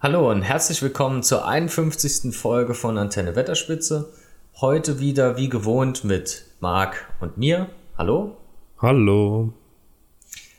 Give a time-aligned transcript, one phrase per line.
[0.00, 2.32] Hallo und herzlich willkommen zur 51.
[2.32, 4.08] Folge von Antenne Wetterspitze.
[4.60, 7.68] Heute wieder wie gewohnt mit Marc und mir.
[7.98, 8.36] Hallo.
[8.80, 9.52] Hallo.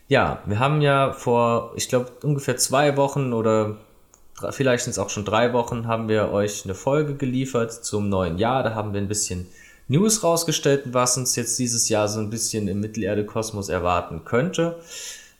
[0.10, 3.78] Ja, wir haben ja vor, ich glaube, ungefähr zwei Wochen oder
[4.50, 8.40] vielleicht sind es auch schon drei Wochen, haben wir euch eine Folge geliefert zum neuen
[8.40, 8.64] Jahr.
[8.64, 9.48] Da haben wir ein bisschen
[9.88, 14.82] News rausgestellt, was uns jetzt dieses Jahr so ein bisschen im Mittelerde-Kosmos erwarten könnte.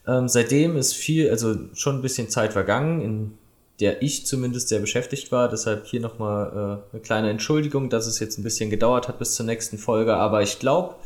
[0.06, 3.02] Ähm, seitdem ist viel, also schon ein bisschen Zeit vergangen.
[3.02, 3.38] In
[3.80, 5.48] der ich zumindest sehr beschäftigt war.
[5.48, 9.34] Deshalb hier nochmal äh, eine kleine Entschuldigung, dass es jetzt ein bisschen gedauert hat bis
[9.34, 10.16] zur nächsten Folge.
[10.16, 10.96] Aber ich glaube,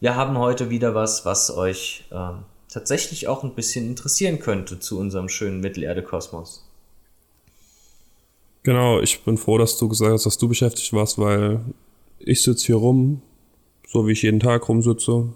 [0.00, 2.30] wir haben heute wieder was, was euch äh,
[2.68, 6.64] tatsächlich auch ein bisschen interessieren könnte zu unserem schönen Mittelerde-Kosmos.
[8.64, 11.60] Genau, ich bin froh, dass du gesagt hast, dass du beschäftigt warst, weil
[12.18, 13.22] ich sitze hier rum,
[13.86, 15.28] so wie ich jeden Tag rumsitze.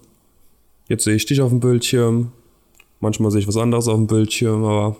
[0.89, 2.33] Jetzt sehe ich dich auf dem Bildschirm.
[3.01, 4.97] Manchmal sehe ich was anderes auf dem Bildschirm, aber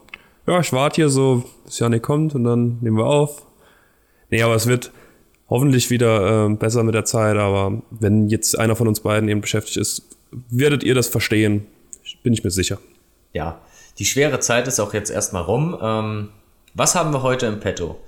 [0.47, 3.47] ja, ich warte hier so, bis Janik kommt und dann nehmen wir auf.
[4.31, 4.91] Nee, aber es wird
[5.49, 9.41] hoffentlich wieder äh, besser mit der Zeit, aber wenn jetzt einer von uns beiden eben
[9.41, 10.03] beschäftigt ist,
[10.49, 11.67] werdet ihr das verstehen,
[12.23, 12.79] bin ich mir sicher.
[13.33, 13.61] Ja,
[13.99, 15.77] die schwere Zeit ist auch jetzt erstmal rum.
[15.81, 16.29] Ähm,
[16.75, 18.01] was haben wir heute im Petto?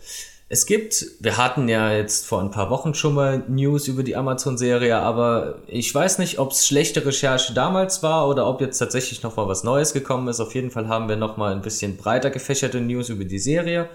[0.48, 4.14] Es gibt, wir hatten ja jetzt vor ein paar Wochen schon mal News über die
[4.14, 9.22] Amazon-Serie, aber ich weiß nicht, ob es schlechte Recherche damals war oder ob jetzt tatsächlich
[9.22, 10.40] noch mal was Neues gekommen ist.
[10.40, 13.88] Auf jeden Fall haben wir noch mal ein bisschen breiter gefächerte News über die Serie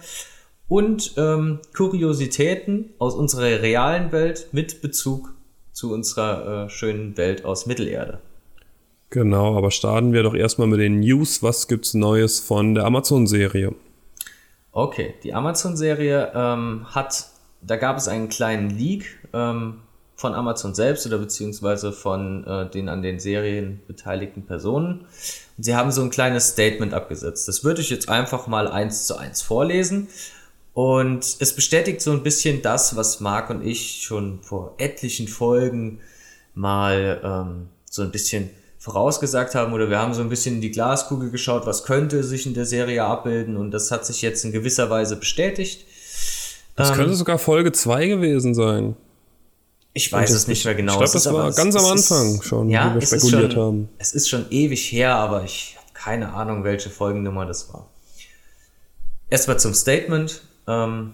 [0.67, 5.33] und ähm, Kuriositäten aus unserer realen Welt mit Bezug
[5.71, 8.19] zu unserer äh, schönen Welt aus Mittelerde.
[9.11, 11.41] Genau, aber starten wir doch erstmal mit den News.
[11.41, 13.73] Was gibt's Neues von der Amazon-Serie?
[14.79, 17.25] Okay, die Amazon-Serie ähm, hat,
[17.61, 19.81] da gab es einen kleinen Leak ähm,
[20.15, 25.01] von Amazon selbst oder beziehungsweise von äh, den an den Serien beteiligten Personen.
[25.57, 27.49] Und sie haben so ein kleines Statement abgesetzt.
[27.49, 30.07] Das würde ich jetzt einfach mal eins zu eins vorlesen.
[30.73, 35.99] Und es bestätigt so ein bisschen das, was Marc und ich schon vor etlichen Folgen
[36.55, 38.49] mal ähm, so ein bisschen
[38.89, 42.47] vorausgesagt haben oder wir haben so ein bisschen in die Glaskugel geschaut, was könnte sich
[42.47, 45.85] in der Serie abbilden und das hat sich jetzt in gewisser Weise bestätigt.
[46.75, 48.95] Das ähm, könnte sogar Folge 2 gewesen sein.
[49.93, 50.93] Ich weiß es nicht mehr genau.
[50.93, 53.89] Ich glaube, das war ganz am Anfang ist, schon, ja, wie wir spekuliert schon, haben.
[53.97, 57.89] Es ist schon ewig her, aber ich habe keine Ahnung, welche Folgennummer das war.
[59.29, 60.41] Erstmal zum Statement.
[60.67, 61.13] Ähm,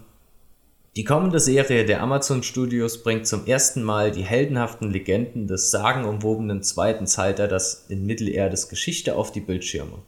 [0.96, 6.62] die kommende Serie der Amazon Studios bringt zum ersten Mal die heldenhaften Legenden des sagenumwobenen
[6.62, 9.98] zweiten Zeitalters in Mittelerdes Geschichte auf die Bildschirme.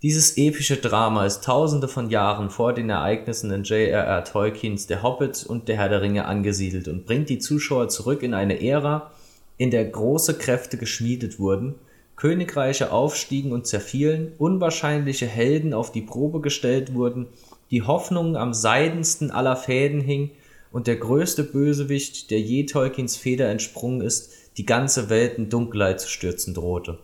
[0.00, 4.24] Dieses epische Drama ist tausende von Jahren vor den Ereignissen in J.R.R.
[4.24, 8.32] Tolkiens Der Hobbit und Der Herr der Ringe angesiedelt und bringt die Zuschauer zurück in
[8.32, 9.10] eine Ära,
[9.58, 11.74] in der große Kräfte geschmiedet wurden,
[12.16, 17.26] Königreiche aufstiegen und zerfielen, unwahrscheinliche Helden auf die Probe gestellt wurden
[17.70, 20.30] die Hoffnung am seidensten aller Fäden hing
[20.72, 26.00] und der größte Bösewicht, der je Tolkiens Feder entsprungen ist, die ganze Welt in Dunkelheit
[26.00, 26.98] zu stürzen drohte.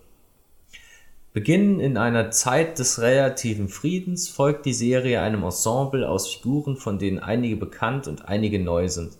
[1.32, 6.98] Beginnen in einer Zeit des relativen Friedens folgt die Serie einem Ensemble aus Figuren, von
[6.98, 9.12] denen einige bekannt und einige neu sind,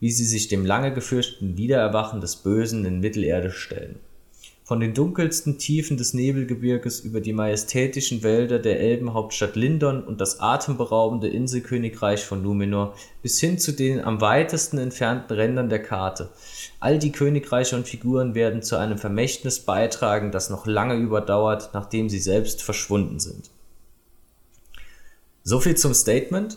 [0.00, 4.00] wie sie sich dem lange gefürchteten Wiedererwachen des Bösen in Mittelerde stellen
[4.72, 10.40] von den dunkelsten Tiefen des Nebelgebirges über die majestätischen Wälder der Elbenhauptstadt Lindon und das
[10.40, 16.30] atemberaubende Inselkönigreich von Numenor bis hin zu den am weitesten entfernten Rändern der Karte.
[16.80, 22.08] All die Königreiche und Figuren werden zu einem Vermächtnis beitragen, das noch lange überdauert, nachdem
[22.08, 23.50] sie selbst verschwunden sind.
[25.44, 26.56] So viel zum Statement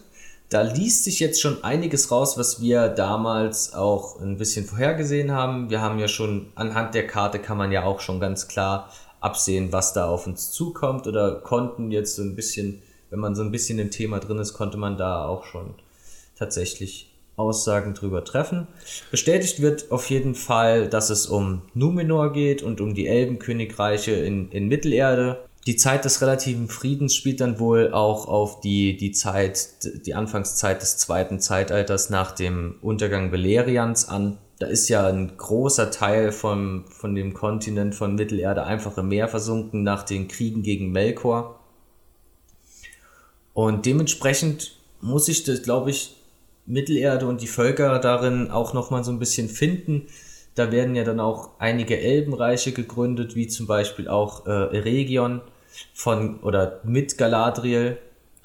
[0.56, 5.70] da liest sich jetzt schon einiges raus, was wir damals auch ein bisschen vorhergesehen haben.
[5.70, 8.90] Wir haben ja schon anhand der Karte kann man ja auch schon ganz klar
[9.20, 13.42] absehen, was da auf uns zukommt oder konnten jetzt so ein bisschen, wenn man so
[13.42, 15.74] ein bisschen im Thema drin ist, konnte man da auch schon
[16.40, 18.66] tatsächlich Aussagen drüber treffen.
[19.12, 24.50] Bestätigt wird auf jeden Fall, dass es um Numenor geht und um die Elbenkönigreiche in,
[24.52, 29.70] in Mittelerde die Zeit des relativen Friedens spielt dann wohl auch auf die, die Zeit,
[30.06, 34.38] die Anfangszeit des zweiten Zeitalters nach dem Untergang Valerians an.
[34.60, 39.28] Da ist ja ein großer Teil vom, von dem Kontinent von Mittelerde einfach im Meer
[39.28, 41.60] versunken nach den Kriegen gegen Melkor.
[43.54, 46.16] Und dementsprechend muss ich das, glaube ich,
[46.68, 50.08] Mittelerde und die Völker darin auch nochmal so ein bisschen finden.
[50.54, 55.42] Da werden ja dann auch einige Elbenreiche gegründet, wie zum Beispiel auch äh, Eregion
[55.94, 57.98] von oder mit Galadriel,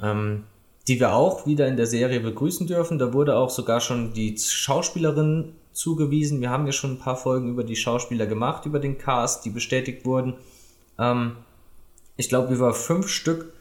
[0.02, 0.44] ähm,
[0.88, 2.98] die wir auch wieder in der Serie begrüßen dürfen.
[2.98, 6.40] Da wurde auch sogar schon die Schauspielerin zugewiesen.
[6.40, 9.50] Wir haben ja schon ein paar Folgen über die Schauspieler gemacht, über den Cast, die
[9.50, 10.34] bestätigt wurden.
[10.98, 11.36] Ähm,
[12.16, 13.52] ich glaube, über fünf Stück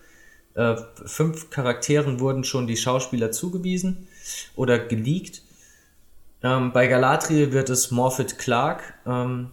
[0.56, 4.07] Äh, fünf Charakteren wurden schon die Schauspieler zugewiesen
[4.56, 5.44] oder geleakt.
[6.42, 8.95] Ähm, bei Galadriel wird es Morphet Clark.
[9.06, 9.51] Ähm,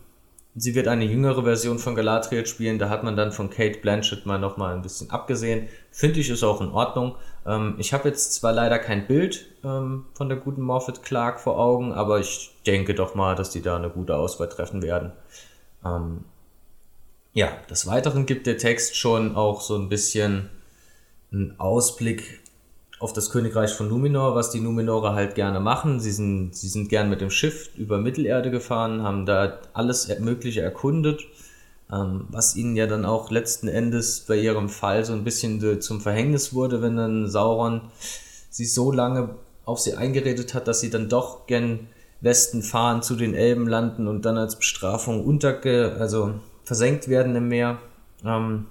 [0.56, 2.78] sie wird eine jüngere Version von Galadriel spielen.
[2.78, 5.68] Da hat man dann von Kate Blanchett mal noch mal ein bisschen abgesehen.
[5.90, 7.16] Finde ich ist auch in Ordnung.
[7.46, 11.58] Ähm, ich habe jetzt zwar leider kein Bild ähm, von der guten Morphet Clark vor
[11.58, 15.12] Augen, aber ich denke doch mal, dass die da eine gute Auswahl treffen werden.
[15.84, 16.24] Ähm,
[17.34, 20.48] ja, des Weiteren gibt der Text schon auch so ein bisschen
[21.30, 22.40] einen Ausblick
[22.98, 26.00] auf das Königreich von Numenor, was die Numenorer halt gerne machen.
[26.00, 30.62] Sie sind, sie sind gern mit dem Schiff über Mittelerde gefahren, haben da alles Mögliche
[30.62, 31.22] erkundet,
[31.92, 36.00] ähm, was ihnen ja dann auch letzten Endes bei ihrem Fall so ein bisschen zum
[36.00, 37.82] Verhängnis wurde, wenn dann Sauron
[38.50, 41.88] sie so lange auf sie eingeredet hat, dass sie dann doch gern
[42.20, 46.34] Westen fahren, zu den Elben landen und dann als Bestrafung unterge, also
[46.64, 47.78] versenkt werden im Meer.
[48.24, 48.66] Ähm,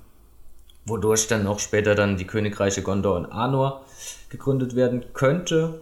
[0.86, 3.86] wodurch dann auch später dann die Königreiche Gondor und Anor
[4.30, 5.82] gegründet werden könnte.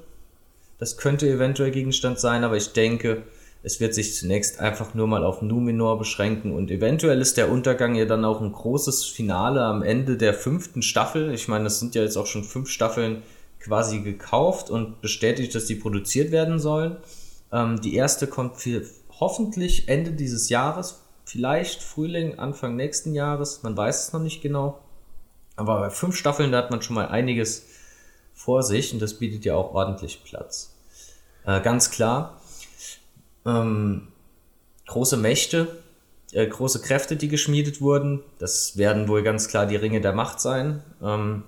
[0.80, 3.24] Das könnte eventuell Gegenstand sein, aber ich denke,
[3.66, 7.96] es wird sich zunächst einfach nur mal auf Numenor beschränken und eventuell ist der Untergang
[7.96, 11.34] ja dann auch ein großes Finale am Ende der fünften Staffel.
[11.34, 13.24] Ich meine, es sind ja jetzt auch schon fünf Staffeln
[13.62, 16.98] quasi gekauft und bestätigt, dass die produziert werden sollen.
[17.54, 18.82] Ähm, die erste kommt für
[19.22, 24.83] hoffentlich Ende dieses Jahres, vielleicht Frühling, Anfang nächsten Jahres, man weiß es noch nicht genau.
[25.56, 27.68] Aber bei fünf Staffeln, da hat man schon mal einiges
[28.34, 30.74] vor sich und das bietet ja auch ordentlich Platz.
[31.46, 32.42] Äh, ganz klar,
[33.46, 34.08] ähm,
[34.88, 35.68] große Mächte,
[36.32, 40.40] äh, große Kräfte, die geschmiedet wurden, das werden wohl ganz klar die Ringe der Macht
[40.40, 40.82] sein.
[41.02, 41.44] Ähm,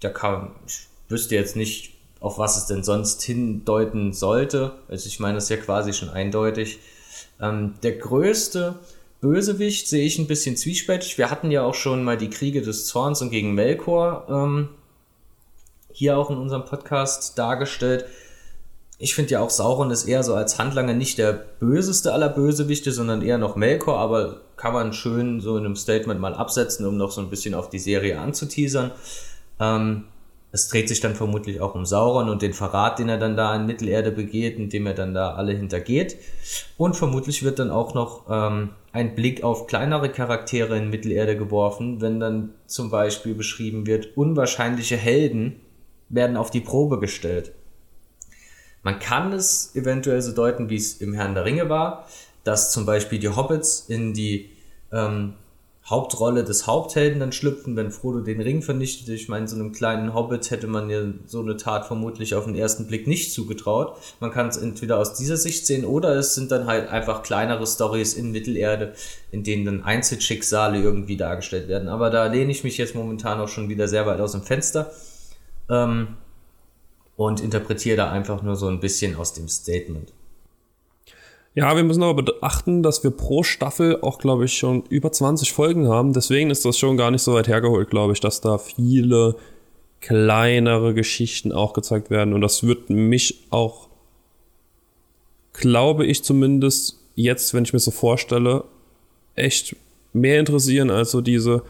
[0.00, 4.72] da kann, ich wüsste jetzt nicht, auf was es denn sonst hindeuten sollte.
[4.88, 6.78] Also ich meine, das ist ja quasi schon eindeutig.
[7.40, 8.78] Ähm, der größte
[9.20, 11.18] Bösewicht sehe ich ein bisschen zwiespältig.
[11.18, 14.68] Wir hatten ja auch schon mal die Kriege des Zorns und gegen Melkor ähm,
[15.92, 18.06] hier auch in unserem Podcast dargestellt.
[18.98, 22.92] Ich finde ja auch Sauron ist eher so als Handlanger nicht der böseste aller Bösewichte,
[22.92, 26.96] sondern eher noch Melkor, aber kann man schön so in einem Statement mal absetzen, um
[26.96, 28.90] noch so ein bisschen auf die Serie anzuteasern.
[29.58, 30.04] Ähm,
[30.52, 33.54] es dreht sich dann vermutlich auch um Sauron und den Verrat, den er dann da
[33.54, 36.16] in Mittelerde begeht, indem er dann da alle hintergeht.
[36.76, 42.00] Und vermutlich wird dann auch noch ähm, ein Blick auf kleinere Charaktere in Mittelerde geworfen,
[42.00, 45.60] wenn dann zum Beispiel beschrieben wird, unwahrscheinliche Helden
[46.08, 47.52] werden auf die Probe gestellt.
[48.82, 52.08] Man kann es eventuell so deuten, wie es im Herrn der Ringe war,
[52.42, 54.50] dass zum Beispiel die Hobbits in die
[54.90, 55.34] ähm,
[55.90, 59.08] Hauptrolle des Haupthelden dann schlüpfen, wenn Frodo den Ring vernichtet.
[59.08, 62.54] Ich meine, so einem kleinen Hobbit hätte man ja so eine Tat vermutlich auf den
[62.54, 63.96] ersten Blick nicht zugetraut.
[64.20, 67.66] Man kann es entweder aus dieser Sicht sehen oder es sind dann halt einfach kleinere
[67.66, 68.94] Stories in Mittelerde,
[69.32, 71.88] in denen dann Einzelschicksale irgendwie dargestellt werden.
[71.88, 74.92] Aber da lehne ich mich jetzt momentan auch schon wieder sehr weit aus dem Fenster
[75.68, 76.16] ähm,
[77.16, 80.12] und interpretiere da einfach nur so ein bisschen aus dem Statement.
[81.54, 85.52] Ja, wir müssen aber beachten, dass wir pro Staffel auch, glaube ich, schon über 20
[85.52, 86.12] Folgen haben.
[86.12, 89.34] Deswegen ist das schon gar nicht so weit hergeholt, glaube ich, dass da viele
[90.00, 92.34] kleinere Geschichten auch gezeigt werden.
[92.34, 93.88] Und das wird mich auch,
[95.52, 98.64] glaube ich zumindest, jetzt, wenn ich mir so vorstelle,
[99.34, 99.74] echt
[100.12, 101.62] mehr interessieren als so diese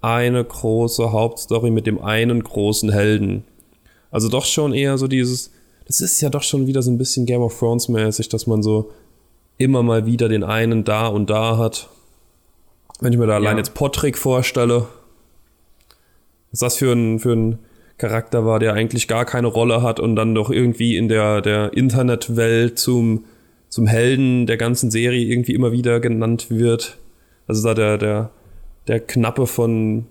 [0.00, 3.44] eine große Hauptstory mit dem einen großen Helden.
[4.10, 5.50] Also doch schon eher so dieses,
[5.86, 8.62] das ist ja doch schon wieder so ein bisschen Game of Thrones mäßig, dass man
[8.62, 8.90] so
[9.58, 11.88] immer mal wieder den einen da und da hat.
[13.00, 13.38] Wenn ich mir da ja.
[13.38, 14.86] allein jetzt Potrick vorstelle,
[16.50, 17.58] was das für ein, für ein
[17.98, 21.72] Charakter war, der eigentlich gar keine Rolle hat und dann doch irgendwie in der, der
[21.74, 23.24] Internetwelt zum,
[23.68, 26.98] zum Helden der ganzen Serie irgendwie immer wieder genannt wird.
[27.46, 28.30] Also da der, der,
[28.86, 30.06] der Knappe von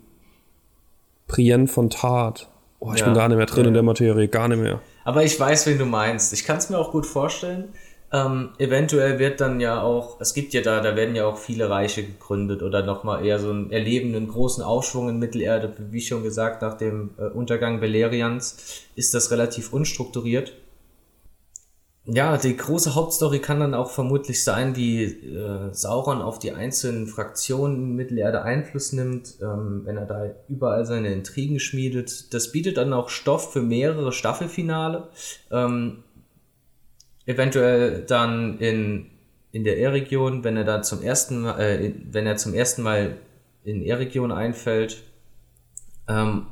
[1.28, 2.50] Prien von Tat.
[2.80, 3.06] Oh, ich ja.
[3.06, 4.82] bin gar nicht mehr drin in der Materie, gar nicht mehr.
[5.04, 6.34] Aber ich weiß, wen du meinst.
[6.34, 7.66] Ich kann es mir auch gut vorstellen.
[8.12, 11.70] Ähm, eventuell wird dann ja auch, es gibt ja da, da werden ja auch viele
[11.70, 15.74] Reiche gegründet oder nochmal eher so einen großen Aufschwung in Mittelerde.
[15.92, 20.54] Wie schon gesagt, nach dem äh, Untergang Valerians ist das relativ unstrukturiert.
[22.08, 27.08] Ja, die große Hauptstory kann dann auch vermutlich sein, wie äh, Sauron auf die einzelnen
[27.08, 32.32] Fraktionen in Mittelerde Einfluss nimmt, ähm, wenn er da überall seine Intrigen schmiedet.
[32.32, 35.08] Das bietet dann auch Stoff für mehrere Staffelfinale.
[35.50, 36.04] Ähm,
[37.26, 39.12] eventuell dann in,
[39.52, 43.18] in der E-Region, wenn er da zum ersten Mal, äh, wenn er zum ersten Mal
[43.64, 45.04] in E-Region einfällt,
[46.08, 46.48] ähm,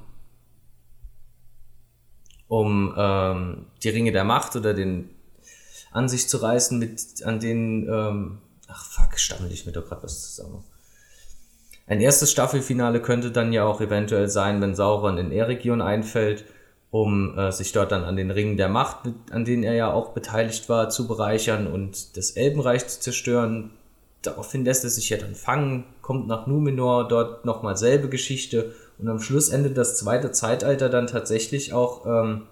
[2.48, 5.10] um ähm, die Ringe der Macht oder den
[5.92, 8.38] an sich zu reißen, mit an denen, ähm,
[8.68, 10.64] ach fuck, stammel ich mir doch gerade was zusammen.
[11.86, 16.46] Ein erstes Staffelfinale könnte dann ja auch eventuell sein, wenn Sauron in Eregion einfällt,
[16.94, 20.10] um äh, sich dort dann an den Ringen der Macht, an denen er ja auch
[20.10, 23.72] beteiligt war, zu bereichern und das Elbenreich zu zerstören.
[24.22, 29.10] Daraufhin lässt er sich ja dann fangen, kommt nach Numenor, dort nochmal selbe Geschichte und
[29.10, 32.44] am Schluss endet das zweite Zeitalter dann tatsächlich auch ähm,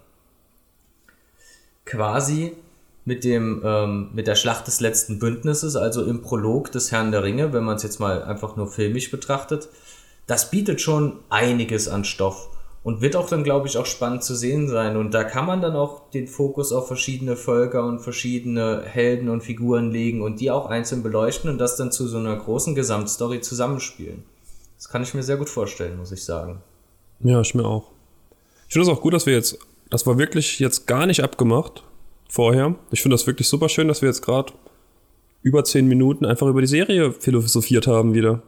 [1.84, 2.56] quasi
[3.04, 7.22] mit dem ähm, mit der Schlacht des letzten Bündnisses, also im Prolog des Herrn der
[7.22, 9.68] Ringe, wenn man es jetzt mal einfach nur filmisch betrachtet.
[10.26, 12.48] Das bietet schon einiges an Stoff
[12.82, 14.96] und wird auch dann, glaube ich, auch spannend zu sehen sein.
[14.96, 19.42] Und da kann man dann auch den Fokus auf verschiedene Völker und verschiedene Helden und
[19.42, 23.40] Figuren legen und die auch einzeln beleuchten und das dann zu so einer großen Gesamtstory
[23.40, 24.24] zusammenspielen.
[24.76, 26.60] Das kann ich mir sehr gut vorstellen, muss ich sagen.
[27.20, 27.92] Ja, ich mir auch.
[28.66, 29.58] Ich finde es auch gut, dass wir jetzt,
[29.90, 31.84] das war wirklich jetzt gar nicht abgemacht
[32.28, 32.74] vorher.
[32.90, 34.52] Ich finde das wirklich super schön, dass wir jetzt gerade
[35.42, 38.42] über zehn Minuten einfach über die Serie philosophiert haben wieder.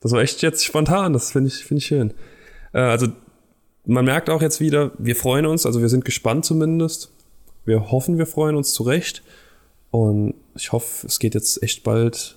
[0.00, 2.12] Das war echt jetzt spontan, das finde ich, finde ich schön.
[2.72, 3.06] Äh, also
[3.84, 7.10] man merkt auch jetzt wieder, wir freuen uns, also wir sind gespannt zumindest.
[7.64, 9.22] Wir hoffen, wir freuen uns zurecht.
[9.90, 12.36] Und ich hoffe, es geht jetzt echt bald.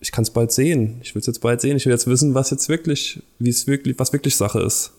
[0.00, 0.98] Ich kann es bald sehen.
[1.02, 1.76] Ich will es jetzt bald sehen.
[1.76, 4.92] Ich will jetzt wissen, was jetzt wirklich, wie es wirklich, was wirklich Sache ist.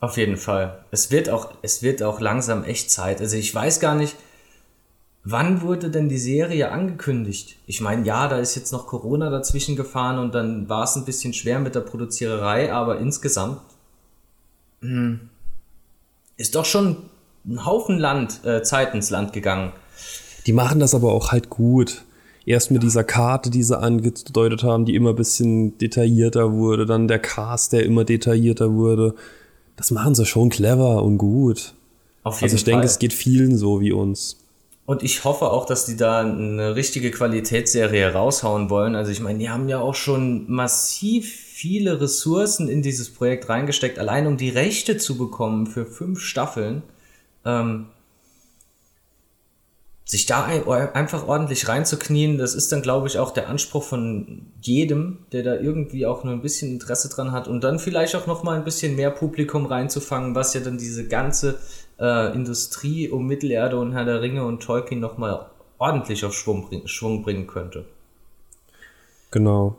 [0.00, 0.84] Auf jeden Fall.
[0.90, 3.20] Es wird auch, es wird auch langsam echt Zeit.
[3.20, 4.16] Also ich weiß gar nicht,
[5.22, 7.56] wann wurde denn die Serie angekündigt?
[7.66, 11.04] Ich meine, ja, da ist jetzt noch Corona dazwischen gefahren und dann war es ein
[11.04, 13.60] bisschen schwer mit der Produziererei, aber insgesamt
[16.36, 16.96] ist doch schon
[17.44, 19.72] ein Haufen Land, äh, Zeit ins Land gegangen.
[20.46, 22.04] Die machen das aber auch halt gut.
[22.44, 27.06] Erst mit dieser Karte, die sie angedeutet haben, die immer ein bisschen detaillierter wurde, dann
[27.06, 29.14] der Cast, der immer detaillierter wurde
[29.76, 31.74] das machen sie schon clever und gut.
[32.22, 32.72] Auf jeden also ich Fall.
[32.74, 34.38] denke, es geht vielen so wie uns.
[34.84, 38.94] Und ich hoffe auch, dass die da eine richtige Qualitätsserie raushauen wollen.
[38.94, 44.00] Also ich meine, die haben ja auch schon massiv viele Ressourcen in dieses Projekt reingesteckt,
[44.00, 46.82] allein um die Rechte zu bekommen für fünf Staffeln.
[47.44, 47.86] Ähm,
[50.04, 55.18] sich da einfach ordentlich reinzuknien, das ist dann, glaube ich, auch der Anspruch von jedem,
[55.30, 58.42] der da irgendwie auch nur ein bisschen Interesse dran hat und dann vielleicht auch noch
[58.42, 61.60] mal ein bisschen mehr Publikum reinzufangen, was ja dann diese ganze
[62.00, 65.46] äh, Industrie um Mittelerde und Herr der Ringe und Tolkien noch mal
[65.78, 67.84] ordentlich auf Schwung, bring Schwung bringen könnte.
[69.30, 69.76] Genau.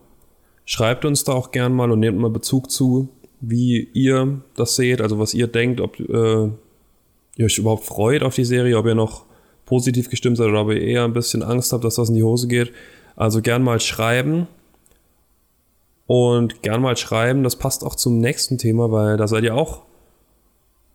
[0.65, 3.09] Schreibt uns da auch gern mal und nehmt mal Bezug zu,
[3.41, 6.49] wie ihr das seht, also was ihr denkt, ob äh,
[7.35, 9.25] ihr euch überhaupt freut auf die Serie, ob ihr noch
[9.65, 12.23] positiv gestimmt seid oder ob ihr eher ein bisschen Angst habt, dass das in die
[12.23, 12.71] Hose geht.
[13.15, 14.47] Also gern mal schreiben.
[16.05, 19.83] Und gern mal schreiben, das passt auch zum nächsten Thema, weil da seid ihr auch,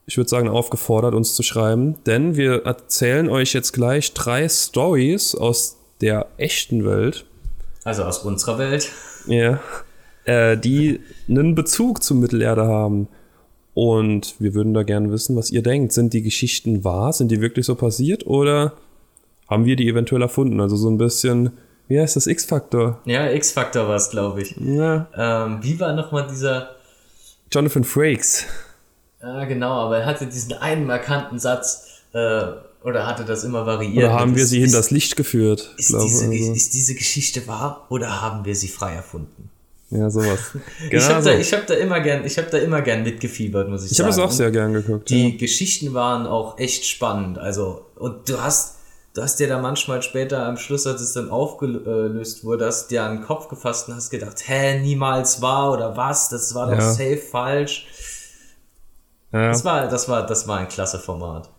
[0.06, 1.96] ich würde sagen, aufgefordert, uns zu schreiben.
[2.04, 7.24] Denn wir erzählen euch jetzt gleich drei Stories aus der echten Welt.
[7.84, 8.90] Also aus unserer Welt.
[9.28, 9.60] Ja.
[10.24, 13.08] Äh, die einen Bezug zur Mittelerde haben.
[13.74, 15.92] Und wir würden da gerne wissen, was ihr denkt.
[15.92, 17.12] Sind die Geschichten wahr?
[17.12, 18.26] Sind die wirklich so passiert?
[18.26, 18.72] Oder
[19.48, 20.60] haben wir die eventuell erfunden?
[20.60, 21.52] Also so ein bisschen,
[21.86, 23.00] wie heißt das, X-Faktor?
[23.04, 24.56] Ja, X-Faktor war es, glaube ich.
[24.56, 25.06] Ja.
[25.16, 26.70] Ähm, wie war nochmal dieser...
[27.52, 28.46] Jonathan Frakes.
[29.22, 32.42] Ja, genau, aber er hatte diesen einen markanten Satz, äh,
[32.84, 33.98] oder hatte das immer variiert.
[33.98, 35.74] Oder haben wir sie ist, hinters Licht geführt?
[35.76, 36.52] Ist diese, also.
[36.52, 39.50] ist diese Geschichte wahr oder haben wir sie frei erfunden?
[39.90, 40.38] Ja, sowas.
[40.90, 41.30] Genau ich habe so.
[41.30, 44.10] da, hab da immer gern, ich habe da immer gern mitgefiebert, muss ich, ich sagen.
[44.10, 45.08] Ich habe es auch sehr gern geguckt.
[45.08, 45.38] Die ja.
[45.38, 47.38] Geschichten waren auch echt spannend.
[47.38, 48.76] Also und du hast,
[49.14, 53.02] du hast dir da manchmal später am Schluss, als es dann aufgelöst wurde, hast dir
[53.02, 56.28] an den Kopf gefasst und hast gedacht, hä, niemals war oder was?
[56.28, 56.92] Das war doch ja.
[56.92, 57.86] safe falsch.
[59.32, 59.48] Ja.
[59.48, 61.50] Das war, das war, das war ein klasse Format.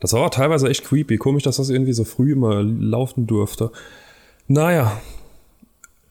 [0.00, 1.16] Das war auch teilweise echt creepy.
[1.16, 3.70] Komisch, dass das irgendwie so früh immer laufen durfte.
[4.46, 5.00] Naja.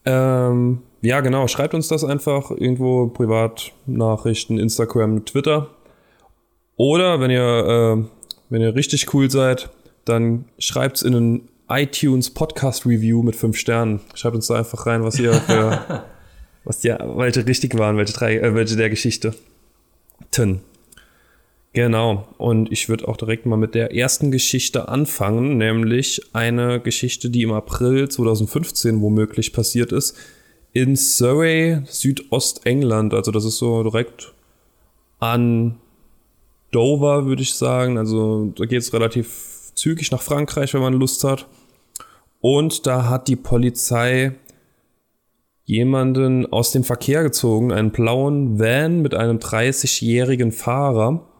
[0.04, 1.46] Ähm, ja, genau.
[1.46, 5.70] Schreibt uns das einfach irgendwo Privatnachrichten, Instagram, Twitter.
[6.76, 8.04] Oder wenn ihr, äh,
[8.50, 9.70] wenn ihr richtig cool seid,
[10.04, 14.00] dann schreibt es in einen iTunes Podcast Review mit fünf Sternen.
[14.14, 16.04] Schreibt uns da einfach rein, was ihr für,
[16.64, 19.34] was die, welche richtig waren, welche drei, äh, welche der Geschichte.
[20.30, 20.60] Ten.
[21.76, 22.26] Genau.
[22.38, 27.42] Und ich würde auch direkt mal mit der ersten Geschichte anfangen, nämlich eine Geschichte, die
[27.42, 30.16] im April 2015 womöglich passiert ist
[30.72, 33.12] in Surrey, Südostengland.
[33.12, 34.32] Also das ist so direkt
[35.18, 35.76] an
[36.70, 37.98] Dover, würde ich sagen.
[37.98, 41.46] Also da geht es relativ zügig nach Frankreich, wenn man Lust hat.
[42.40, 44.32] Und da hat die Polizei
[45.66, 51.35] jemanden aus dem Verkehr gezogen, einen blauen Van mit einem 30-jährigen Fahrer.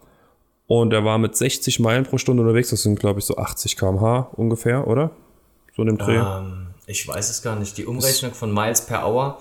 [0.68, 2.70] Und er war mit 60 Meilen pro Stunde unterwegs.
[2.70, 5.10] Das sind, glaube ich, so 80 km/h ungefähr, oder?
[5.76, 6.16] So in dem Dreh.
[6.16, 7.78] Ähm, ich weiß es gar nicht.
[7.78, 9.38] Die Umrechnung von Miles per Hour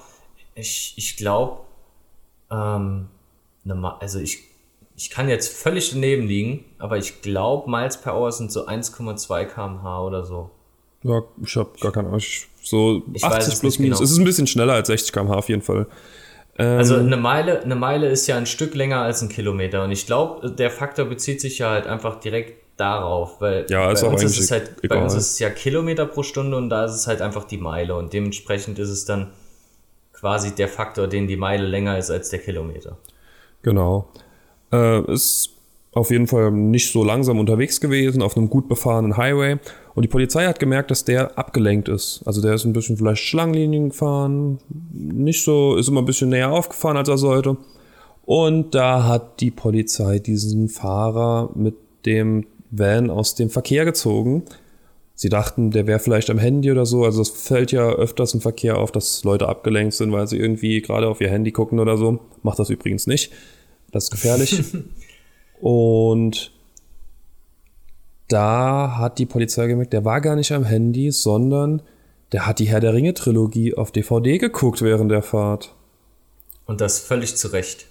[0.55, 1.61] ich, ich glaube,
[2.49, 3.07] ähm,
[3.65, 4.39] ne, also ich,
[4.95, 9.45] ich kann jetzt völlig daneben liegen, aber ich glaube, Miles per Hour sind so 1,2
[9.45, 10.49] km/h oder so.
[11.03, 12.21] Ja, ich habe gar keine Ahnung.
[12.63, 13.99] So Ich weiß 80 es plus nicht minus.
[13.99, 14.05] genau.
[14.05, 15.87] Es ist ein bisschen schneller als 60 km/h auf jeden Fall.
[16.57, 19.91] Ähm, Also eine Meile, eine Meile ist ja ein Stück länger als ein Kilometer und
[19.91, 24.23] ich glaube, der Faktor bezieht sich ja halt einfach direkt darauf, weil Ja, bei uns
[24.23, 25.03] ist es halt, bei egal.
[25.03, 27.95] uns ist es ja Kilometer pro Stunde und da ist es halt einfach die Meile
[27.95, 29.31] und dementsprechend ist es dann
[30.13, 32.97] quasi der Faktor, den die Meile länger ist als der Kilometer.
[33.61, 34.09] Genau.
[34.71, 35.54] Äh, ist
[35.95, 39.57] auf jeden Fall nicht so langsam unterwegs gewesen, auf einem gut befahrenen Highway.
[39.95, 42.21] Und die Polizei hat gemerkt, dass der abgelenkt ist.
[42.25, 44.59] Also der ist ein bisschen vielleicht Schlangenlinien gefahren,
[44.91, 47.55] nicht so, ist immer ein bisschen näher aufgefahren, als er sollte.
[48.25, 51.75] Und da hat die Polizei diesen Fahrer mit
[52.05, 54.43] dem Van aus dem Verkehr gezogen.
[55.13, 57.05] Sie dachten, der wäre vielleicht am Handy oder so.
[57.05, 60.81] Also es fällt ja öfters im Verkehr auf, dass Leute abgelenkt sind, weil sie irgendwie
[60.81, 62.19] gerade auf ihr Handy gucken oder so.
[62.43, 63.31] Macht das übrigens nicht.
[63.91, 64.61] Das ist gefährlich.
[65.59, 66.51] Und
[68.27, 71.81] da hat die Polizei gemerkt, der war gar nicht am Handy, sondern
[72.31, 75.75] der hat die Herr der Ringe Trilogie auf DVD geguckt während der Fahrt.
[76.65, 77.87] Und das völlig zu Recht.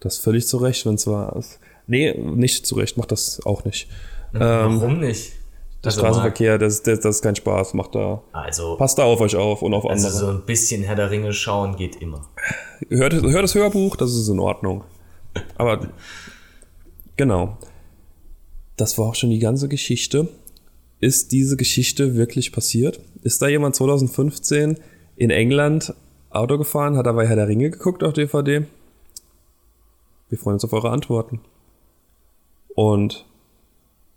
[0.00, 1.38] Das völlig zu Recht, wenn es war.
[1.86, 3.88] Nee, nicht zu Recht, macht das auch nicht.
[4.32, 5.32] Warum nicht?
[5.84, 8.22] Der Also, Straßenverkehr, das, das, das ist kein Spaß, macht da.
[8.32, 10.20] Also, Passt da auf euch auf und auf also andere.
[10.20, 12.26] so ein bisschen Herr der Ringe schauen geht immer.
[12.88, 14.84] Hört, hört das Hörbuch, das ist in Ordnung.
[15.56, 15.88] Aber
[17.16, 17.58] genau.
[18.76, 20.28] Das war auch schon die ganze Geschichte.
[21.00, 23.00] Ist diese Geschichte wirklich passiert?
[23.22, 24.78] Ist da jemand 2015
[25.16, 25.94] in England
[26.30, 28.66] Auto gefahren, hat dabei Herr der Ringe geguckt auf DVD?
[30.28, 31.40] Wir freuen uns auf eure Antworten.
[32.74, 33.24] Und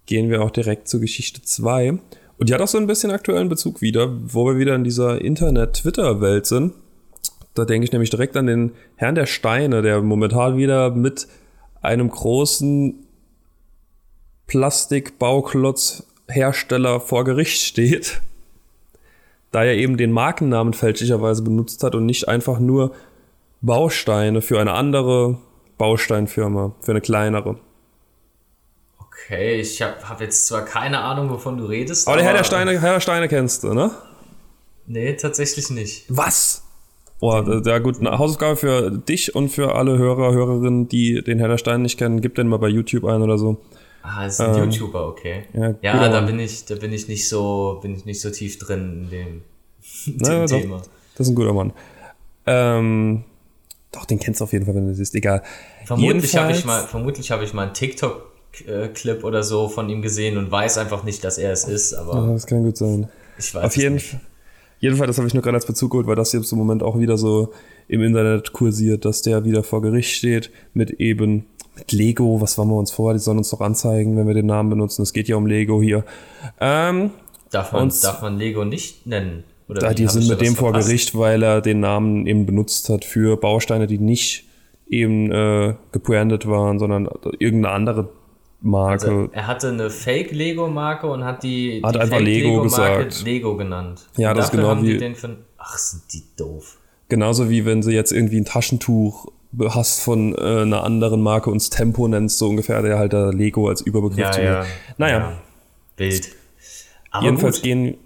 [0.05, 1.99] gehen wir auch direkt zur Geschichte 2.
[2.37, 5.21] Und die hat auch so ein bisschen aktuellen Bezug wieder, wo wir wieder in dieser
[5.21, 6.73] Internet-Twitter-Welt sind.
[7.53, 11.27] Da denke ich nämlich direkt an den Herrn der Steine, der momentan wieder mit
[11.81, 13.05] einem großen
[14.47, 18.21] Plastikbauklotz-Hersteller vor Gericht steht,
[19.51, 22.93] da er eben den Markennamen fälschlicherweise benutzt hat und nicht einfach nur
[23.61, 25.37] Bausteine für eine andere
[25.77, 27.57] Bausteinfirma, für eine kleinere.
[28.97, 32.07] Okay, ich habe hab jetzt zwar keine Ahnung, wovon du redest.
[32.07, 33.91] Aber der Herr der Steine, Herr der Steine kennst du, ne?
[34.87, 36.05] Nee, tatsächlich nicht.
[36.07, 36.63] Was?
[37.19, 41.57] Boah, da- da gut, eine Hausaufgabe für dich und für alle Hörer, Hörerinnen, die den
[41.57, 43.57] Steine nicht kennen, gib den mal bei YouTube ein oder so.
[44.01, 45.43] Ah, ist ein YouTuber, okay.
[45.53, 48.21] Ähm, ja, Ja, guter da bin ich, da bin ich nicht so, bin ich nicht
[48.21, 49.41] so tief drin in dem,
[50.17, 50.77] Na, dem doch, Thema.
[51.15, 51.73] das ist ein guter Mann.
[52.45, 53.23] Ähm,
[53.91, 55.13] doch, den kennst du auf jeden Fall, wenn du siehst.
[55.15, 55.43] Egal.
[55.85, 60.37] Vermutlich habe ich mal, vermutlich habe ich mal einen TikTok-Clip oder so von ihm gesehen
[60.37, 63.09] und weiß einfach nicht, dass er es ist, aber Das kann gut sein.
[63.37, 64.15] ich weiß Auf jeden nicht.
[64.79, 64.87] Fall.
[64.87, 66.97] Jedenfalls, das habe ich nur gerade als Bezug geholt, weil das jetzt im Moment auch
[66.99, 67.51] wieder so
[67.87, 72.41] im Internet kursiert, dass der wieder vor Gericht steht mit eben mit Lego.
[72.41, 73.13] Was waren wir uns vor?
[73.13, 75.01] Die sollen uns doch anzeigen, wenn wir den Namen benutzen.
[75.01, 76.03] Es geht ja um Lego hier.
[76.59, 77.11] Ähm,
[77.51, 79.43] Darf man, darf man Lego nicht nennen?
[79.67, 80.73] Oder da, die sind mit dem vor?
[80.73, 84.45] Gericht, weil er den Namen eben benutzt hat für Bausteine, die nicht
[84.87, 88.09] eben äh, gebrandet waren, sondern irgendeine andere
[88.61, 89.05] Marke.
[89.07, 93.25] Also, er hatte eine Fake-Lego-Marke und hat die, Hat die einfach Lego Fake-Lego-Marke gesagt.
[93.25, 94.07] Lego genannt.
[94.17, 96.77] Ja, Und das genau haben die wie- Den für, ach, sind die doof.
[97.07, 99.27] Genauso wie wenn sie jetzt irgendwie ein Taschentuch
[99.69, 103.67] hast von äh, einer anderen Marke und Tempo nennst, so ungefähr, der halt da Lego
[103.67, 104.65] als Überbegriff Ja, zu ja.
[104.97, 105.33] Naja, Ja,
[105.97, 106.29] wild.
[107.11, 107.63] Aber jedenfalls gut.
[107.63, 107.97] gehen,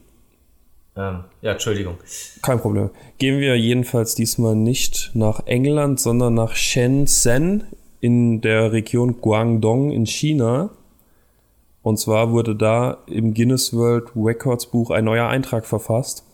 [0.96, 1.98] Ähm, ja, Entschuldigung.
[2.44, 7.64] kein Problem, gehen wir jedenfalls diesmal nicht nach England, sondern nach Shenzhen
[8.04, 10.72] in der Region Guangdong in China.
[11.82, 16.26] Und zwar wurde da im Guinness World Records Buch ein neuer Eintrag verfasst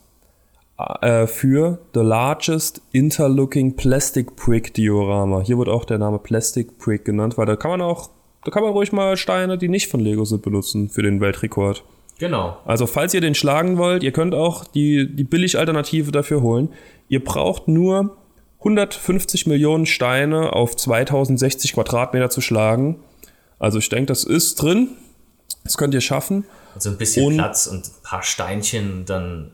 [1.00, 5.42] äh, für The Largest Interlooking Plastic Brick Diorama.
[5.42, 8.10] Hier wird auch der Name Plastic Brick genannt, weil da kann man auch,
[8.44, 11.84] da kann man ruhig mal Steine, die nicht von Lego sind, benutzen für den Weltrekord.
[12.18, 12.56] Genau.
[12.64, 16.70] Also falls ihr den schlagen wollt, ihr könnt auch die, die Billig-Alternative dafür holen.
[17.06, 18.16] Ihr braucht nur
[18.60, 23.00] 150 Millionen Steine auf 2060 Quadratmeter zu schlagen.
[23.58, 24.88] Also ich denke, das ist drin.
[25.64, 26.44] Das könnt ihr schaffen.
[26.74, 29.50] Also ein bisschen Und- Platz und ein paar Steinchen, dann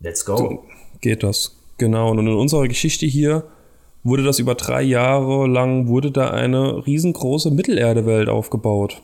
[0.00, 0.64] let's go.
[1.00, 1.56] Geht das.
[1.78, 2.10] Genau.
[2.10, 3.44] Und in unserer Geschichte hier
[4.04, 9.02] wurde das über drei Jahre lang, wurde da eine riesengroße Mittelerdewelt aufgebaut.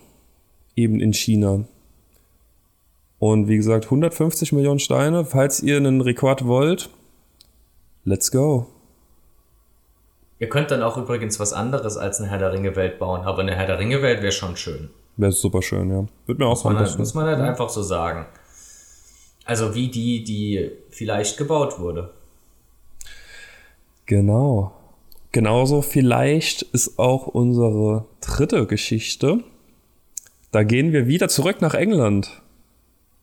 [0.76, 1.64] Eben in China.
[3.18, 5.24] Und wie gesagt, 150 Millionen Steine.
[5.24, 6.88] Falls ihr einen Rekord wollt,
[8.05, 8.66] let's go.
[10.40, 13.55] Ihr könnt dann auch übrigens was anderes als eine Herr der Ringe-Welt bauen, aber eine
[13.55, 14.88] Herr der Ringe-Welt wäre schon schön.
[15.18, 16.07] Wäre super schön, ja.
[16.24, 18.24] Wird mir auch Muss man, halt, muss man halt einfach so sagen.
[19.44, 22.11] Also wie die, die vielleicht gebaut wurde.
[24.07, 24.72] Genau.
[25.31, 29.44] Genauso vielleicht ist auch unsere dritte Geschichte.
[30.53, 32.40] Da gehen wir wieder zurück nach England.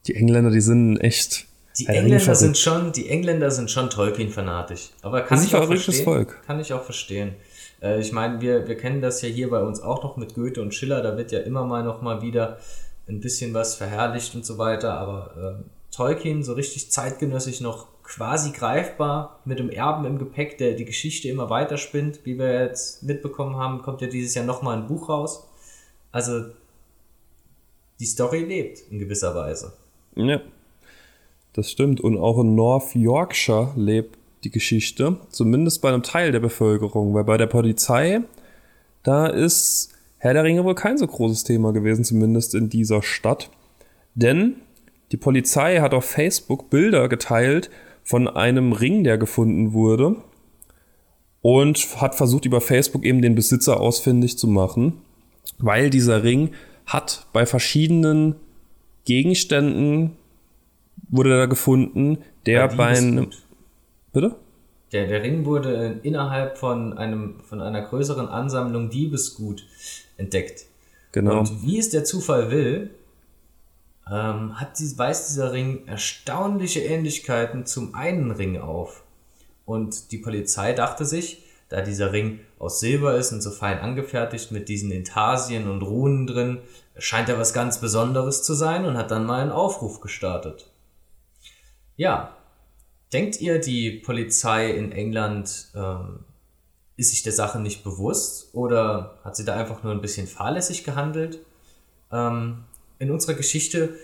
[0.06, 1.47] Die Engländer, die sind echt.
[1.78, 4.90] Die Engländer sind schon, die Engländer sind schon Tolkien-fanatisch.
[5.02, 6.04] Aber kann ich auch verstehen.
[6.04, 6.42] Volk.
[6.46, 7.34] Kann ich auch verstehen.
[7.80, 10.60] Äh, ich meine, wir, wir kennen das ja hier bei uns auch noch mit Goethe
[10.60, 11.02] und Schiller.
[11.02, 12.58] Da wird ja immer mal noch mal wieder
[13.08, 14.94] ein bisschen was verherrlicht und so weiter.
[14.94, 20.72] Aber äh, Tolkien so richtig zeitgenössisch noch quasi greifbar mit dem Erben im Gepäck, der
[20.72, 22.20] die Geschichte immer weiter spinnt.
[22.24, 25.46] Wie wir jetzt mitbekommen haben, kommt ja dieses Jahr nochmal ein Buch raus.
[26.10, 26.46] Also
[28.00, 29.72] die Story lebt in gewisser Weise.
[30.16, 30.40] Ja,
[31.58, 32.00] das stimmt.
[32.00, 37.24] Und auch in North Yorkshire lebt die Geschichte, zumindest bei einem Teil der Bevölkerung, weil
[37.24, 38.20] bei der Polizei,
[39.02, 43.50] da ist Herr der Ringe wohl kein so großes Thema gewesen, zumindest in dieser Stadt.
[44.14, 44.56] Denn
[45.10, 47.70] die Polizei hat auf Facebook Bilder geteilt
[48.04, 50.16] von einem Ring, der gefunden wurde
[51.42, 54.94] und hat versucht über Facebook eben den Besitzer ausfindig zu machen,
[55.58, 56.50] weil dieser Ring
[56.86, 58.36] hat bei verschiedenen
[59.04, 60.16] Gegenständen
[61.08, 63.30] wurde da gefunden, der bei einem
[64.12, 64.36] Bitte?
[64.92, 69.64] Der, der Ring wurde innerhalb von einem von einer größeren Ansammlung Diebesgut
[70.16, 70.64] entdeckt.
[71.12, 71.40] Genau.
[71.40, 72.90] Und wie es der Zufall will,
[74.10, 79.04] ähm, hat die, weist dieser Ring erstaunliche Ähnlichkeiten zum einen Ring auf.
[79.66, 84.50] Und die Polizei dachte sich, da dieser Ring aus Silber ist und so fein angefertigt
[84.50, 86.58] mit diesen Intarsien und Runen drin,
[86.96, 90.70] scheint er was ganz Besonderes zu sein und hat dann mal einen Aufruf gestartet.
[91.98, 92.36] Ja,
[93.12, 96.20] denkt ihr, die Polizei in England ähm,
[96.96, 100.84] ist sich der Sache nicht bewusst oder hat sie da einfach nur ein bisschen fahrlässig
[100.84, 101.40] gehandelt?
[102.12, 102.64] Ähm,
[103.00, 103.96] in unserer Geschichte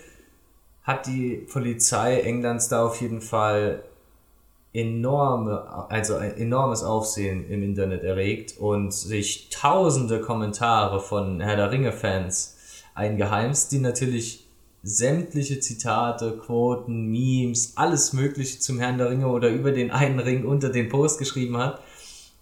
[0.83, 3.81] hat die Polizei Englands da auf jeden Fall
[4.73, 11.71] enorme, also ein enormes Aufsehen im Internet erregt und sich tausende Kommentare von Herr der
[11.71, 12.57] Ringe-Fans
[12.93, 14.44] eingeheimst, die natürlich
[14.85, 20.45] sämtliche Zitate, Quoten, Memes, alles Mögliche zum Herrn der Ringe oder über den einen Ring
[20.45, 21.81] unter den Post geschrieben hat.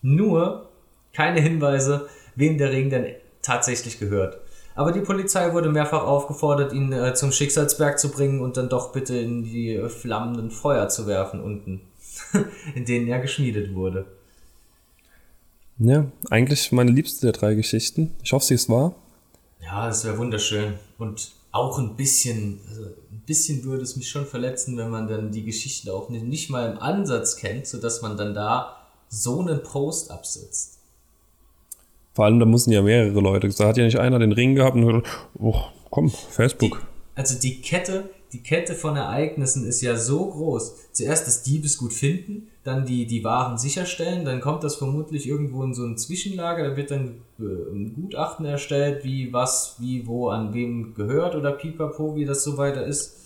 [0.02, 0.70] Nur
[1.14, 4.40] keine Hinweise, wem der Ring denn tatsächlich gehört.
[4.76, 8.92] Aber die Polizei wurde mehrfach aufgefordert, ihn äh, zum Schicksalsberg zu bringen und dann doch
[8.92, 11.80] bitte in die äh, flammenden Feuer zu werfen unten,
[12.76, 14.06] in denen er geschmiedet wurde.
[15.80, 18.14] Ja, eigentlich meine liebste der drei Geschichten.
[18.22, 18.96] Ich hoffe, sie ist wahr.
[19.64, 20.74] Ja, das wäre wunderschön.
[20.98, 25.32] Und auch ein bisschen, also ein bisschen würde es mich schon verletzen, wenn man dann
[25.32, 28.76] die Geschichten auch nicht, nicht mal im Ansatz kennt, sodass man dann da
[29.08, 30.80] so einen Post absetzt.
[32.14, 33.50] Vor allem, da mussten ja mehrere Leute.
[33.50, 35.08] Da hat ja nicht einer den Ring gehabt und gesagt,
[35.40, 36.80] oh, komm, Facebook.
[36.80, 40.92] Die, also die Kette, die Kette von Ereignissen ist ja so groß.
[40.92, 45.74] Zuerst das Diebesgut finden, dann die, die Waren sicherstellen, dann kommt das vermutlich irgendwo in
[45.74, 50.54] so ein Zwischenlager, da wird dann äh, ein Gutachten erstellt, wie was, wie, wo, an
[50.54, 53.18] wem gehört oder pipapo, wie das so weiter ist.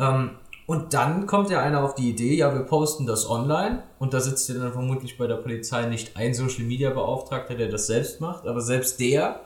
[0.00, 0.30] Ähm,
[0.66, 4.20] und dann kommt ja einer auf die Idee, ja, wir posten das online und da
[4.20, 8.20] sitzt ja dann vermutlich bei der Polizei nicht ein Social Media Beauftragter, der das selbst
[8.20, 9.40] macht, aber selbst der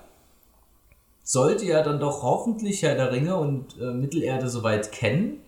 [1.23, 5.39] sollte ja dann doch hoffentlich Herr der Ringe und äh, Mittelerde soweit kennen.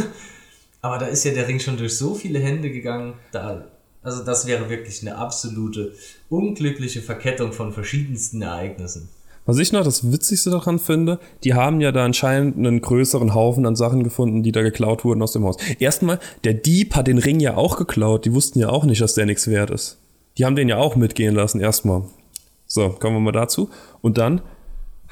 [0.82, 3.64] aber da ist ja der Ring schon durch so viele Hände gegangen, da,
[4.02, 5.94] also das wäre wirklich eine absolute
[6.28, 9.08] unglückliche Verkettung von verschiedensten Ereignissen.
[9.44, 13.66] Was ich noch das Witzigste daran finde, die haben ja da anscheinend einen größeren Haufen
[13.66, 15.56] an Sachen gefunden, die da geklaut wurden aus dem Haus.
[15.80, 18.24] Erstmal, der Dieb hat den Ring ja auch geklaut.
[18.24, 19.98] Die wussten ja auch nicht, dass der nichts wert ist.
[20.38, 22.04] Die haben den ja auch mitgehen lassen, erstmal.
[22.66, 23.68] So, kommen wir mal dazu.
[24.00, 24.42] Und dann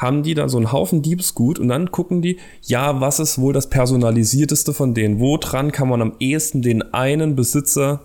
[0.01, 3.53] haben die da so einen Haufen Diebesgut und dann gucken die, ja, was ist wohl
[3.53, 5.21] das personalisierteste von denen?
[5.21, 8.01] Wo dran kann man am ehesten den einen Besitzer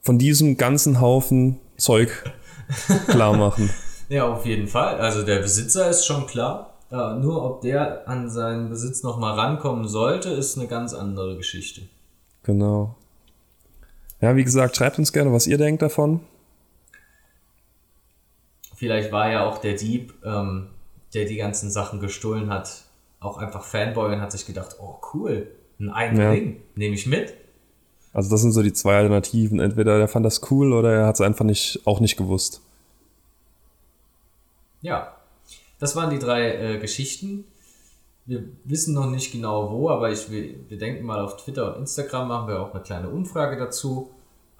[0.00, 2.24] von diesem ganzen Haufen Zeug
[3.06, 3.70] klar machen?
[4.08, 4.98] Ja, auf jeden Fall.
[4.98, 6.74] Also der Besitzer ist schon klar.
[6.90, 11.82] Ja, nur ob der an seinen Besitz nochmal rankommen sollte, ist eine ganz andere Geschichte.
[12.42, 12.96] Genau.
[14.20, 16.20] Ja, wie gesagt, schreibt uns gerne, was ihr denkt davon.
[18.74, 20.66] Vielleicht war ja auch der Dieb, ähm,
[21.14, 22.84] der die ganzen Sachen gestohlen hat,
[23.20, 25.48] auch einfach Fanboy und hat sich gedacht, oh cool,
[25.78, 26.30] ein einen ja.
[26.30, 27.34] Ring, nehme ich mit.
[28.12, 29.58] Also das sind so die zwei Alternativen.
[29.58, 32.60] Entweder er fand das cool oder er hat es einfach nicht, auch nicht gewusst.
[34.82, 35.16] Ja,
[35.78, 37.44] das waren die drei äh, Geschichten.
[38.26, 41.80] Wir wissen noch nicht genau wo, aber ich, wir, wir denken mal auf Twitter und
[41.80, 44.10] Instagram machen wir auch eine kleine Umfrage dazu.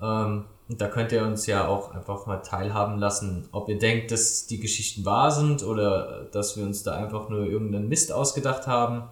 [0.00, 4.10] Ähm, und da könnt ihr uns ja auch einfach mal teilhaben lassen, ob ihr denkt,
[4.10, 8.66] dass die Geschichten wahr sind oder dass wir uns da einfach nur irgendeinen Mist ausgedacht
[8.66, 9.02] haben.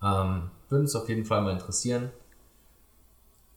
[0.00, 2.12] Ähm, würde uns auf jeden Fall mal interessieren.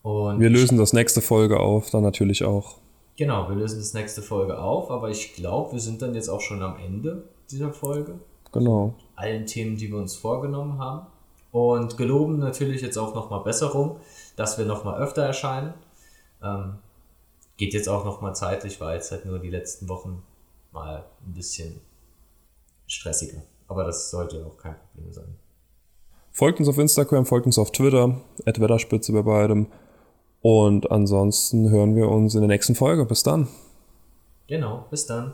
[0.02, 2.78] Und Wir lösen das nächste Folge auf, dann natürlich auch.
[3.18, 6.42] Genau, wir lösen das nächste Folge auf, aber ich glaube, wir sind dann jetzt auch
[6.42, 8.16] schon am Ende dieser Folge.
[8.52, 8.96] Genau.
[9.16, 11.06] Allen Themen, die wir uns vorgenommen haben.
[11.52, 13.98] Und geloben natürlich jetzt auch nochmal Besserung,
[14.36, 15.76] dass wir nochmal öfter erscheinen.
[16.44, 16.76] Ähm,
[17.58, 20.24] geht jetzt auch nochmal zeitlich, war jetzt halt nur die letzten Wochen
[20.72, 21.80] mal ein bisschen
[22.88, 23.42] stressiger.
[23.68, 25.36] Aber das sollte auch kein Problem sein.
[26.32, 29.68] Folgt uns auf Instagram, folgt uns auf Twitter, Wetterspitze bei beidem.
[30.42, 33.06] Und ansonsten hören wir uns in der nächsten Folge.
[33.06, 33.48] Bis dann.
[34.48, 35.34] Genau, bis dann.